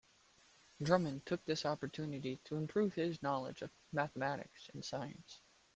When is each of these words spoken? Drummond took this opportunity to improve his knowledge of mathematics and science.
Drummond 0.81 1.27
took 1.27 1.45
this 1.45 1.63
opportunity 1.63 2.41
to 2.45 2.55
improve 2.55 2.95
his 2.95 3.21
knowledge 3.21 3.61
of 3.61 3.69
mathematics 3.93 4.67
and 4.73 4.83
science. 4.83 5.41